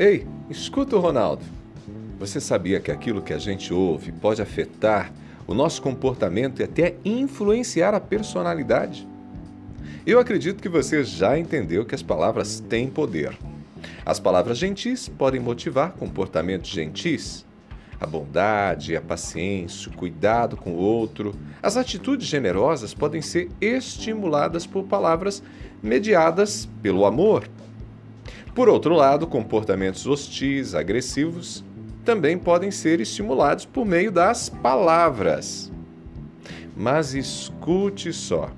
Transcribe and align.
Ei, 0.00 0.24
escuta 0.48 0.94
o 0.94 1.00
Ronaldo. 1.00 1.44
Você 2.20 2.40
sabia 2.40 2.78
que 2.78 2.92
aquilo 2.92 3.20
que 3.20 3.32
a 3.32 3.38
gente 3.38 3.74
ouve 3.74 4.12
pode 4.12 4.40
afetar 4.40 5.12
o 5.44 5.52
nosso 5.52 5.82
comportamento 5.82 6.60
e 6.60 6.62
até 6.62 6.94
influenciar 7.04 7.92
a 7.94 7.98
personalidade? 7.98 9.08
Eu 10.06 10.20
acredito 10.20 10.62
que 10.62 10.68
você 10.68 11.02
já 11.02 11.36
entendeu 11.36 11.84
que 11.84 11.96
as 11.96 12.02
palavras 12.02 12.60
têm 12.60 12.88
poder. 12.88 13.36
As 14.06 14.20
palavras 14.20 14.56
gentis 14.56 15.08
podem 15.08 15.40
motivar 15.40 15.90
comportamentos 15.94 16.70
gentis. 16.70 17.44
A 18.00 18.06
bondade, 18.06 18.94
a 18.94 19.00
paciência, 19.00 19.90
o 19.90 19.96
cuidado 19.96 20.56
com 20.56 20.74
o 20.74 20.78
outro, 20.78 21.34
as 21.60 21.76
atitudes 21.76 22.28
generosas 22.28 22.94
podem 22.94 23.20
ser 23.20 23.50
estimuladas 23.60 24.64
por 24.64 24.84
palavras 24.84 25.42
mediadas 25.82 26.68
pelo 26.80 27.04
amor. 27.04 27.48
Por 28.58 28.68
outro 28.68 28.92
lado, 28.92 29.24
comportamentos 29.24 30.04
hostis, 30.04 30.74
agressivos, 30.74 31.64
também 32.04 32.36
podem 32.36 32.72
ser 32.72 33.00
estimulados 33.00 33.64
por 33.64 33.86
meio 33.86 34.10
das 34.10 34.48
palavras. 34.48 35.70
Mas 36.76 37.14
escute 37.14 38.12
só. 38.12 38.50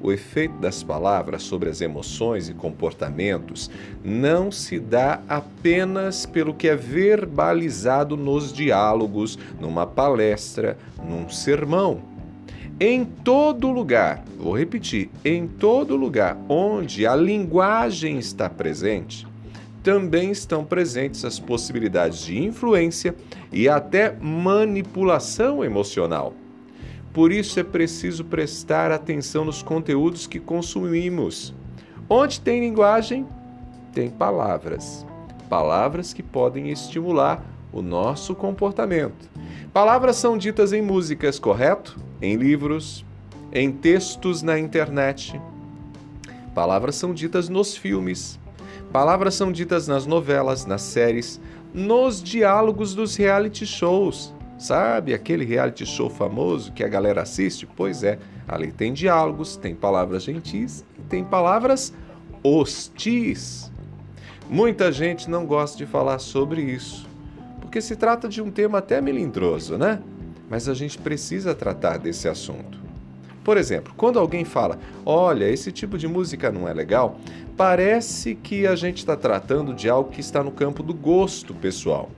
O 0.00 0.10
efeito 0.10 0.58
das 0.58 0.82
palavras 0.82 1.44
sobre 1.44 1.70
as 1.70 1.80
emoções 1.80 2.48
e 2.48 2.52
comportamentos 2.52 3.70
não 4.02 4.50
se 4.50 4.80
dá 4.80 5.22
apenas 5.28 6.26
pelo 6.26 6.52
que 6.52 6.66
é 6.66 6.74
verbalizado 6.74 8.16
nos 8.16 8.52
diálogos, 8.52 9.38
numa 9.60 9.86
palestra, 9.86 10.76
num 11.00 11.28
sermão. 11.28 12.02
Em 12.80 13.04
todo 13.04 13.70
lugar, 13.70 14.24
vou 14.38 14.56
repetir, 14.56 15.10
em 15.24 15.46
todo 15.46 15.94
lugar 15.94 16.36
onde 16.48 17.06
a 17.06 17.14
linguagem 17.14 18.18
está 18.18 18.50
presente, 18.50 19.26
também 19.82 20.30
estão 20.30 20.64
presentes 20.64 21.24
as 21.24 21.38
possibilidades 21.38 22.20
de 22.20 22.42
influência 22.42 23.14
e 23.52 23.68
até 23.68 24.16
manipulação 24.20 25.64
emocional. 25.64 26.34
Por 27.12 27.30
isso 27.30 27.60
é 27.60 27.62
preciso 27.62 28.24
prestar 28.24 28.90
atenção 28.90 29.44
nos 29.44 29.62
conteúdos 29.62 30.26
que 30.26 30.40
consumimos. 30.40 31.54
Onde 32.08 32.40
tem 32.40 32.60
linguagem, 32.60 33.26
tem 33.92 34.08
palavras. 34.08 35.06
Palavras 35.48 36.12
que 36.14 36.22
podem 36.22 36.70
estimular 36.70 37.44
o 37.72 37.82
nosso 37.82 38.34
comportamento. 38.34 39.30
Palavras 39.72 40.16
são 40.16 40.38
ditas 40.38 40.72
em 40.72 40.80
músicas, 40.80 41.38
correto? 41.38 41.98
Em 42.22 42.36
livros, 42.36 43.04
em 43.52 43.72
textos 43.72 44.42
na 44.42 44.56
internet. 44.56 45.40
Palavras 46.54 46.94
são 46.94 47.12
ditas 47.12 47.48
nos 47.48 47.76
filmes. 47.76 48.38
Palavras 48.92 49.34
são 49.34 49.50
ditas 49.50 49.88
nas 49.88 50.06
novelas, 50.06 50.64
nas 50.64 50.82
séries, 50.82 51.40
nos 51.74 52.22
diálogos 52.22 52.94
dos 52.94 53.16
reality 53.16 53.66
shows. 53.66 54.32
Sabe 54.56 55.12
aquele 55.12 55.44
reality 55.44 55.84
show 55.84 56.08
famoso 56.08 56.72
que 56.72 56.84
a 56.84 56.88
galera 56.88 57.22
assiste? 57.22 57.66
Pois 57.66 58.04
é, 58.04 58.20
ali 58.46 58.70
tem 58.70 58.92
diálogos, 58.92 59.56
tem 59.56 59.74
palavras 59.74 60.22
gentis 60.22 60.84
e 60.96 61.02
tem 61.02 61.24
palavras 61.24 61.92
hostis. 62.44 63.72
Muita 64.48 64.92
gente 64.92 65.28
não 65.28 65.44
gosta 65.44 65.76
de 65.76 65.86
falar 65.86 66.20
sobre 66.20 66.62
isso, 66.62 67.08
porque 67.60 67.80
se 67.80 67.96
trata 67.96 68.28
de 68.28 68.40
um 68.40 68.50
tema 68.50 68.78
até 68.78 69.00
melindroso, 69.00 69.76
né? 69.76 70.00
Mas 70.52 70.68
a 70.68 70.74
gente 70.74 70.98
precisa 70.98 71.54
tratar 71.54 71.96
desse 71.96 72.28
assunto. 72.28 72.78
Por 73.42 73.56
exemplo, 73.56 73.94
quando 73.96 74.18
alguém 74.18 74.44
fala, 74.44 74.78
olha, 75.02 75.48
esse 75.48 75.72
tipo 75.72 75.96
de 75.96 76.06
música 76.06 76.52
não 76.52 76.68
é 76.68 76.74
legal, 76.74 77.18
parece 77.56 78.34
que 78.34 78.66
a 78.66 78.76
gente 78.76 78.98
está 78.98 79.16
tratando 79.16 79.72
de 79.72 79.88
algo 79.88 80.10
que 80.10 80.20
está 80.20 80.44
no 80.44 80.50
campo 80.52 80.82
do 80.82 80.92
gosto 80.92 81.54
pessoal. 81.54 82.10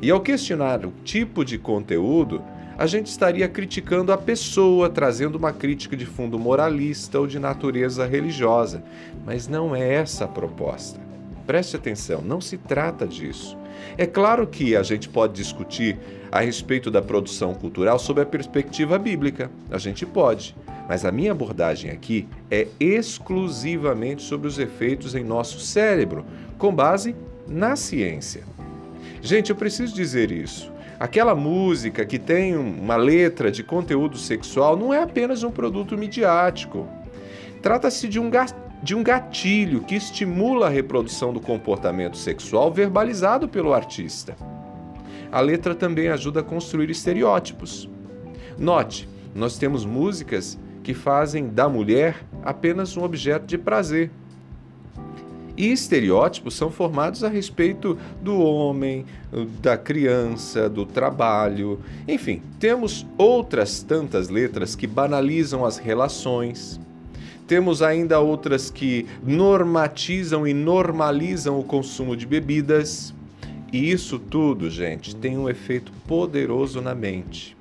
E 0.00 0.08
ao 0.08 0.20
questionar 0.20 0.86
o 0.86 0.92
tipo 1.02 1.44
de 1.44 1.58
conteúdo, 1.58 2.40
a 2.78 2.86
gente 2.86 3.08
estaria 3.08 3.48
criticando 3.48 4.12
a 4.12 4.16
pessoa, 4.16 4.88
trazendo 4.88 5.34
uma 5.34 5.52
crítica 5.52 5.96
de 5.96 6.06
fundo 6.06 6.38
moralista 6.38 7.18
ou 7.18 7.26
de 7.26 7.40
natureza 7.40 8.06
religiosa. 8.06 8.84
Mas 9.26 9.48
não 9.48 9.74
é 9.74 9.94
essa 9.94 10.26
a 10.26 10.28
proposta. 10.28 11.09
Preste 11.50 11.74
atenção, 11.74 12.22
não 12.22 12.40
se 12.40 12.56
trata 12.56 13.04
disso. 13.04 13.58
É 13.98 14.06
claro 14.06 14.46
que 14.46 14.76
a 14.76 14.84
gente 14.84 15.08
pode 15.08 15.32
discutir 15.32 15.98
a 16.30 16.38
respeito 16.38 16.92
da 16.92 17.02
produção 17.02 17.54
cultural 17.54 17.98
sob 17.98 18.20
a 18.20 18.24
perspectiva 18.24 18.96
bíblica. 18.96 19.50
A 19.68 19.76
gente 19.76 20.06
pode. 20.06 20.54
Mas 20.88 21.04
a 21.04 21.10
minha 21.10 21.32
abordagem 21.32 21.90
aqui 21.90 22.28
é 22.48 22.68
exclusivamente 22.78 24.22
sobre 24.22 24.46
os 24.46 24.60
efeitos 24.60 25.16
em 25.16 25.24
nosso 25.24 25.58
cérebro, 25.58 26.24
com 26.56 26.72
base 26.72 27.16
na 27.48 27.74
ciência. 27.74 28.44
Gente, 29.20 29.50
eu 29.50 29.56
preciso 29.56 29.92
dizer 29.92 30.30
isso. 30.30 30.70
Aquela 31.00 31.34
música 31.34 32.06
que 32.06 32.20
tem 32.20 32.56
uma 32.56 32.94
letra 32.94 33.50
de 33.50 33.64
conteúdo 33.64 34.16
sexual 34.16 34.76
não 34.76 34.94
é 34.94 35.02
apenas 35.02 35.42
um 35.42 35.50
produto 35.50 35.98
midiático. 35.98 36.86
Trata-se 37.60 38.06
de 38.06 38.20
um 38.20 38.30
de 38.82 38.94
um 38.94 39.02
gatilho 39.02 39.82
que 39.82 39.94
estimula 39.94 40.66
a 40.66 40.70
reprodução 40.70 41.32
do 41.32 41.40
comportamento 41.40 42.16
sexual 42.16 42.72
verbalizado 42.72 43.48
pelo 43.48 43.72
artista. 43.72 44.36
A 45.30 45.40
letra 45.40 45.74
também 45.74 46.08
ajuda 46.08 46.40
a 46.40 46.44
construir 46.44 46.90
estereótipos. 46.90 47.88
Note, 48.58 49.08
nós 49.34 49.58
temos 49.58 49.84
músicas 49.84 50.58
que 50.82 50.94
fazem 50.94 51.48
da 51.48 51.68
mulher 51.68 52.16
apenas 52.42 52.96
um 52.96 53.04
objeto 53.04 53.46
de 53.46 53.58
prazer, 53.58 54.10
e 55.60 55.72
estereótipos 55.72 56.54
são 56.54 56.70
formados 56.70 57.22
a 57.22 57.28
respeito 57.28 57.98
do 58.22 58.40
homem, 58.40 59.04
da 59.60 59.76
criança, 59.76 60.70
do 60.70 60.86
trabalho. 60.86 61.80
Enfim, 62.08 62.40
temos 62.58 63.06
outras 63.18 63.82
tantas 63.82 64.30
letras 64.30 64.74
que 64.74 64.86
banalizam 64.86 65.62
as 65.62 65.76
relações. 65.76 66.80
Temos 67.50 67.82
ainda 67.82 68.20
outras 68.20 68.70
que 68.70 69.08
normatizam 69.24 70.46
e 70.46 70.54
normalizam 70.54 71.58
o 71.58 71.64
consumo 71.64 72.16
de 72.16 72.24
bebidas. 72.24 73.12
E 73.72 73.90
isso 73.90 74.20
tudo, 74.20 74.70
gente, 74.70 75.16
tem 75.16 75.36
um 75.36 75.50
efeito 75.50 75.90
poderoso 76.06 76.80
na 76.80 76.94
mente. 76.94 77.56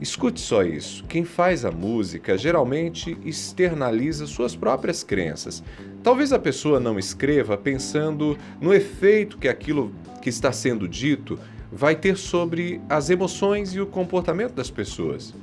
Escute 0.00 0.40
só 0.40 0.62
isso: 0.62 1.04
quem 1.04 1.26
faz 1.26 1.66
a 1.66 1.70
música 1.70 2.38
geralmente 2.38 3.18
externaliza 3.22 4.26
suas 4.26 4.56
próprias 4.56 5.04
crenças. 5.04 5.62
Talvez 6.02 6.32
a 6.32 6.38
pessoa 6.38 6.80
não 6.80 6.98
escreva 6.98 7.58
pensando 7.58 8.34
no 8.62 8.72
efeito 8.72 9.36
que 9.36 9.46
aquilo 9.46 9.92
que 10.22 10.30
está 10.30 10.52
sendo 10.52 10.88
dito 10.88 11.38
vai 11.70 11.94
ter 11.94 12.16
sobre 12.16 12.80
as 12.88 13.10
emoções 13.10 13.74
e 13.74 13.80
o 13.82 13.86
comportamento 13.86 14.54
das 14.54 14.70
pessoas. 14.70 15.34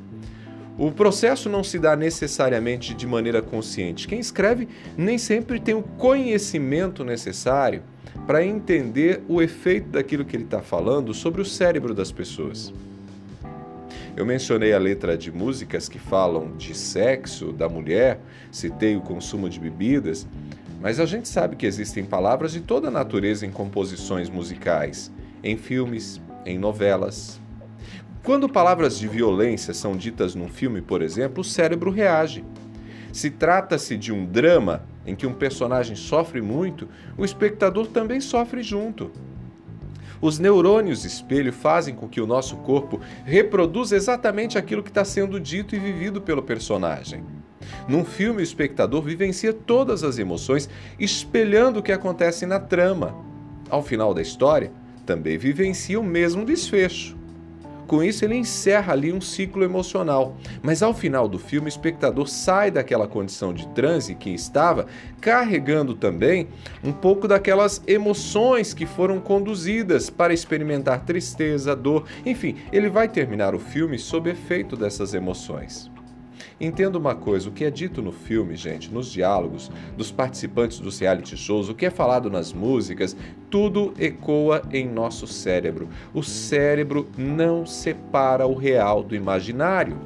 O 0.77 0.91
processo 0.91 1.49
não 1.49 1.63
se 1.63 1.77
dá 1.77 1.95
necessariamente 1.95 2.93
de 2.93 3.05
maneira 3.05 3.41
consciente. 3.41 4.07
Quem 4.07 4.19
escreve 4.19 4.67
nem 4.97 5.17
sempre 5.17 5.59
tem 5.59 5.75
o 5.75 5.83
conhecimento 5.83 7.03
necessário 7.03 7.83
para 8.25 8.45
entender 8.45 9.21
o 9.27 9.41
efeito 9.41 9.89
daquilo 9.89 10.25
que 10.25 10.35
ele 10.35 10.45
está 10.45 10.61
falando 10.61 11.13
sobre 11.13 11.41
o 11.41 11.45
cérebro 11.45 11.93
das 11.93 12.11
pessoas. 12.11 12.73
Eu 14.15 14.25
mencionei 14.25 14.73
a 14.73 14.79
letra 14.79 15.17
de 15.17 15.31
músicas 15.31 15.87
que 15.87 15.97
falam 15.97 16.55
de 16.57 16.75
sexo, 16.75 17.51
da 17.51 17.69
mulher, 17.69 18.19
citei 18.51 18.95
o 18.95 19.01
consumo 19.01 19.49
de 19.49 19.59
bebidas, 19.59 20.27
mas 20.81 20.99
a 20.99 21.05
gente 21.05 21.29
sabe 21.29 21.55
que 21.55 21.65
existem 21.65 22.03
palavras 22.03 22.51
de 22.51 22.59
toda 22.59 22.91
natureza 22.91 23.45
em 23.45 23.51
composições 23.51 24.29
musicais, 24.29 25.11
em 25.43 25.55
filmes, 25.55 26.19
em 26.45 26.57
novelas. 26.57 27.39
Quando 28.23 28.47
palavras 28.47 28.99
de 28.99 29.07
violência 29.07 29.73
são 29.73 29.97
ditas 29.97 30.35
num 30.35 30.47
filme, 30.47 30.79
por 30.79 31.01
exemplo, 31.01 31.41
o 31.41 31.43
cérebro 31.43 31.89
reage. 31.89 32.45
Se 33.11 33.31
trata-se 33.31 33.97
de 33.97 34.13
um 34.13 34.25
drama 34.25 34.83
em 35.07 35.15
que 35.15 35.25
um 35.25 35.33
personagem 35.33 35.95
sofre 35.95 36.39
muito, 36.39 36.87
o 37.17 37.25
espectador 37.25 37.87
também 37.87 38.21
sofre 38.21 38.61
junto. 38.61 39.11
Os 40.21 40.37
neurônios 40.37 41.03
espelho 41.03 41.51
fazem 41.51 41.95
com 41.95 42.07
que 42.07 42.21
o 42.21 42.27
nosso 42.27 42.57
corpo 42.57 43.01
reproduza 43.25 43.95
exatamente 43.95 44.55
aquilo 44.55 44.83
que 44.83 44.91
está 44.91 45.03
sendo 45.03 45.39
dito 45.39 45.75
e 45.75 45.79
vivido 45.79 46.21
pelo 46.21 46.43
personagem. 46.43 47.23
Num 47.87 48.05
filme, 48.05 48.41
o 48.41 48.43
espectador 48.43 49.01
vivencia 49.01 49.51
todas 49.51 50.03
as 50.03 50.19
emoções, 50.19 50.69
espelhando 50.99 51.79
o 51.79 51.83
que 51.83 51.91
acontece 51.91 52.45
na 52.45 52.59
trama. 52.59 53.15
Ao 53.67 53.81
final 53.81 54.13
da 54.13 54.21
história, 54.21 54.71
também 55.07 55.39
vivencia 55.39 55.99
o 55.99 56.03
mesmo 56.03 56.45
desfecho. 56.45 57.19
Com 57.91 58.01
isso, 58.01 58.23
ele 58.23 58.37
encerra 58.37 58.93
ali 58.93 59.11
um 59.11 59.19
ciclo 59.19 59.65
emocional. 59.65 60.37
Mas 60.63 60.81
ao 60.81 60.93
final 60.93 61.27
do 61.27 61.37
filme, 61.37 61.67
o 61.67 61.67
espectador 61.67 62.25
sai 62.25 62.71
daquela 62.71 63.05
condição 63.05 63.53
de 63.53 63.67
transe 63.67 64.15
que 64.15 64.29
estava, 64.29 64.87
carregando 65.19 65.93
também 65.93 66.47
um 66.81 66.93
pouco 66.93 67.27
daquelas 67.27 67.83
emoções 67.85 68.73
que 68.73 68.85
foram 68.85 69.19
conduzidas 69.19 70.09
para 70.09 70.33
experimentar 70.33 71.03
tristeza, 71.03 71.75
dor, 71.75 72.05
enfim, 72.25 72.55
ele 72.71 72.87
vai 72.87 73.09
terminar 73.09 73.53
o 73.53 73.59
filme 73.59 73.99
sob 73.99 74.29
efeito 74.29 74.77
dessas 74.77 75.13
emoções. 75.13 75.91
Entenda 76.61 76.95
uma 76.99 77.15
coisa: 77.15 77.49
o 77.49 77.51
que 77.51 77.65
é 77.65 77.71
dito 77.71 78.03
no 78.03 78.11
filme, 78.11 78.55
gente, 78.55 78.93
nos 78.93 79.11
diálogos 79.11 79.71
dos 79.97 80.11
participantes 80.11 80.79
dos 80.79 80.99
reality 80.99 81.35
shows, 81.35 81.69
o 81.69 81.73
que 81.73 81.87
é 81.87 81.89
falado 81.89 82.29
nas 82.29 82.53
músicas, 82.53 83.17
tudo 83.49 83.95
ecoa 83.97 84.61
em 84.71 84.87
nosso 84.87 85.25
cérebro. 85.25 85.89
O 86.13 86.21
cérebro 86.21 87.09
não 87.17 87.65
separa 87.65 88.45
o 88.45 88.53
real 88.53 89.01
do 89.01 89.15
imaginário. 89.15 89.97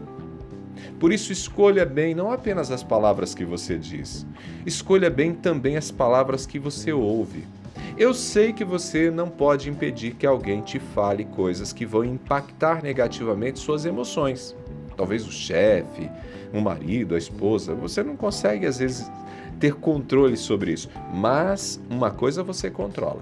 Por 0.98 1.12
isso, 1.12 1.34
escolha 1.34 1.86
bem 1.86 2.16
não 2.16 2.31
apenas 2.31 2.72
as 2.72 2.84
palavras 2.84 3.36
que 3.36 3.44
você 3.44 3.78
diz, 3.78 4.25
escolha 4.66 5.10
bem 5.10 5.34
também 5.34 5.75
as 5.75 5.92
palavras 5.92 6.46
que 6.46 6.57
você 6.57 6.94
ouve. 6.94 7.44
Eu 7.98 8.13
sei 8.13 8.54
que 8.54 8.63
você 8.63 9.12
não 9.12 9.30
pode 9.30 9.69
impedir 9.69 10.16
que 10.16 10.25
alguém 10.25 10.62
te 10.62 10.80
fale 10.80 11.25
coisas 11.25 11.74
que 11.74 11.86
vão 11.86 12.06
impactar 12.06 12.81
negativamente 12.81 13.60
suas 13.60 13.86
emoções. 13.86 14.56
Talvez 14.95 15.27
o 15.27 15.31
chefe, 15.31 16.09
um 16.53 16.62
marido, 16.62 17.15
a 17.15 17.18
esposa, 17.18 17.74
você 17.74 18.03
não 18.03 18.15
consegue 18.15 18.65
às 18.65 18.80
vezes 18.80 19.12
ter 19.59 19.74
controle 19.74 20.38
sobre 20.38 20.71
isso, 20.71 20.89
mas 21.13 21.80
uma 21.89 22.12
coisa 22.12 22.44
você 22.44 22.69
controla. 22.69 23.21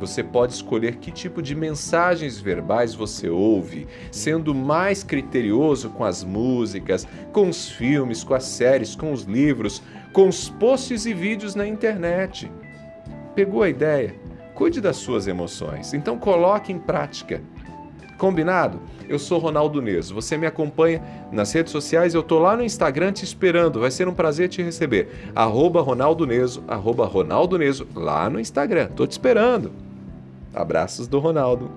Você 0.00 0.22
pode 0.22 0.54
escolher 0.54 0.96
que 0.96 1.10
tipo 1.12 1.42
de 1.42 1.54
mensagens 1.54 2.38
verbais 2.38 2.94
você 2.94 3.28
ouve, 3.28 3.86
sendo 4.10 4.54
mais 4.54 5.02
criterioso 5.02 5.90
com 5.90 6.04
as 6.04 6.24
músicas, 6.24 7.06
com 7.32 7.48
os 7.48 7.68
filmes, 7.68 8.24
com 8.24 8.34
as 8.34 8.44
séries, 8.44 8.96
com 8.96 9.12
os 9.12 9.22
livros, 9.22 9.82
com 10.12 10.28
os 10.28 10.48
posts 10.48 11.06
e 11.06 11.12
vídeos 11.12 11.54
na 11.54 11.66
internet. 11.66 12.50
Pegou 13.34 13.62
a 13.62 13.68
ideia? 13.68 14.14
Cuide 14.54 14.80
das 14.80 14.96
suas 14.96 15.26
emoções, 15.26 15.92
então 15.92 16.18
coloque 16.18 16.72
em 16.72 16.78
prática. 16.78 17.42
Combinado? 18.18 18.80
Eu 19.08 19.18
sou 19.18 19.38
Ronaldo 19.38 19.82
Neso. 19.82 20.14
Você 20.14 20.36
me 20.36 20.46
acompanha 20.46 21.02
nas 21.30 21.52
redes 21.52 21.72
sociais, 21.72 22.14
eu 22.14 22.22
tô 22.22 22.38
lá 22.38 22.56
no 22.56 22.62
Instagram 22.62 23.12
te 23.12 23.24
esperando. 23.24 23.80
Vai 23.80 23.90
ser 23.90 24.08
um 24.08 24.14
prazer 24.14 24.48
te 24.48 24.62
receber. 24.62 25.30
Arroba 25.34 25.82
Ronaldo 25.82 26.26
Neso, 26.26 26.62
arroba 26.66 27.06
Ronaldo 27.06 27.58
Neso, 27.58 27.86
lá 27.94 28.30
no 28.30 28.40
Instagram. 28.40 28.88
Tô 28.96 29.06
te 29.06 29.12
esperando. 29.12 29.72
Abraços 30.54 31.08
do 31.08 31.18
Ronaldo. 31.18 31.70